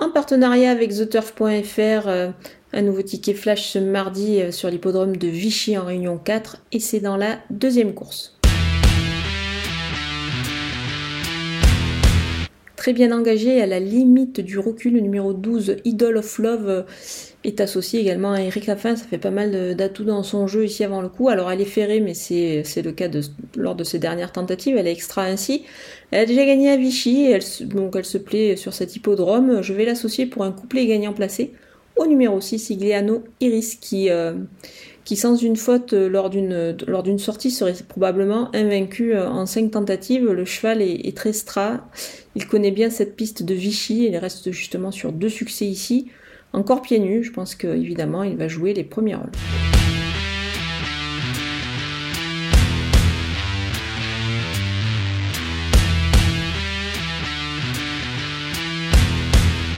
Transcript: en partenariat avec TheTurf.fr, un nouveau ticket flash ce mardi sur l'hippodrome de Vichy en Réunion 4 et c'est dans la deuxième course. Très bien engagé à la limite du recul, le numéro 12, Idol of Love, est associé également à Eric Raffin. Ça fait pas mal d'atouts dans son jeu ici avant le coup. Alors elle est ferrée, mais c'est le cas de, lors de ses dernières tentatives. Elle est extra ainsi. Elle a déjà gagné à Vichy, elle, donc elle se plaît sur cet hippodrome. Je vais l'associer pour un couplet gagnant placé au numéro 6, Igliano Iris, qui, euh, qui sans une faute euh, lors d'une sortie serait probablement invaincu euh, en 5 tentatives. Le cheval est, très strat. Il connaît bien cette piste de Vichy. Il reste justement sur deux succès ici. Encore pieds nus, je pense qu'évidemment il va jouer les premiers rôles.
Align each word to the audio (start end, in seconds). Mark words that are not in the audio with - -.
en 0.00 0.10
partenariat 0.10 0.70
avec 0.70 0.90
TheTurf.fr, 0.90 2.08
un 2.72 2.82
nouveau 2.82 3.02
ticket 3.02 3.34
flash 3.34 3.68
ce 3.72 3.78
mardi 3.78 4.40
sur 4.52 4.70
l'hippodrome 4.70 5.16
de 5.16 5.28
Vichy 5.28 5.76
en 5.76 5.84
Réunion 5.84 6.18
4 6.18 6.58
et 6.72 6.80
c'est 6.80 7.00
dans 7.00 7.16
la 7.16 7.38
deuxième 7.50 7.94
course. 7.94 8.37
Très 12.88 12.94
bien 12.94 13.12
engagé 13.12 13.60
à 13.60 13.66
la 13.66 13.80
limite 13.80 14.40
du 14.40 14.58
recul, 14.58 14.94
le 14.94 15.00
numéro 15.00 15.34
12, 15.34 15.76
Idol 15.84 16.16
of 16.16 16.38
Love, 16.38 16.86
est 17.44 17.60
associé 17.60 18.00
également 18.00 18.32
à 18.32 18.40
Eric 18.40 18.64
Raffin. 18.64 18.96
Ça 18.96 19.04
fait 19.04 19.18
pas 19.18 19.30
mal 19.30 19.76
d'atouts 19.76 20.04
dans 20.04 20.22
son 20.22 20.46
jeu 20.46 20.64
ici 20.64 20.84
avant 20.84 21.02
le 21.02 21.10
coup. 21.10 21.28
Alors 21.28 21.50
elle 21.50 21.60
est 21.60 21.66
ferrée, 21.66 22.00
mais 22.00 22.14
c'est 22.14 22.64
le 22.82 22.92
cas 22.92 23.08
de, 23.08 23.20
lors 23.56 23.74
de 23.74 23.84
ses 23.84 23.98
dernières 23.98 24.32
tentatives. 24.32 24.78
Elle 24.78 24.86
est 24.86 24.92
extra 24.92 25.24
ainsi. 25.24 25.64
Elle 26.12 26.20
a 26.20 26.24
déjà 26.24 26.46
gagné 26.46 26.70
à 26.70 26.78
Vichy, 26.78 27.30
elle, 27.30 27.42
donc 27.68 27.94
elle 27.94 28.06
se 28.06 28.16
plaît 28.16 28.56
sur 28.56 28.72
cet 28.72 28.96
hippodrome. 28.96 29.60
Je 29.60 29.74
vais 29.74 29.84
l'associer 29.84 30.24
pour 30.24 30.42
un 30.42 30.52
couplet 30.52 30.86
gagnant 30.86 31.12
placé 31.12 31.52
au 31.98 32.06
numéro 32.06 32.40
6, 32.40 32.70
Igliano 32.70 33.22
Iris, 33.40 33.74
qui, 33.74 34.08
euh, 34.08 34.32
qui 35.08 35.16
sans 35.16 35.36
une 35.36 35.56
faute 35.56 35.94
euh, 35.94 36.06
lors 36.86 37.02
d'une 37.02 37.18
sortie 37.18 37.50
serait 37.50 37.72
probablement 37.88 38.54
invaincu 38.54 39.14
euh, 39.14 39.26
en 39.26 39.46
5 39.46 39.70
tentatives. 39.70 40.30
Le 40.30 40.44
cheval 40.44 40.82
est, 40.82 41.16
très 41.16 41.32
strat. 41.32 41.80
Il 42.34 42.46
connaît 42.46 42.72
bien 42.72 42.90
cette 42.90 43.16
piste 43.16 43.42
de 43.42 43.54
Vichy. 43.54 44.04
Il 44.04 44.16
reste 44.18 44.50
justement 44.50 44.90
sur 44.90 45.12
deux 45.12 45.30
succès 45.30 45.64
ici. 45.64 46.10
Encore 46.52 46.82
pieds 46.82 46.98
nus, 46.98 47.24
je 47.24 47.32
pense 47.32 47.54
qu'évidemment 47.54 48.22
il 48.22 48.36
va 48.36 48.48
jouer 48.48 48.74
les 48.74 48.84
premiers 48.84 49.14
rôles. 49.14 49.32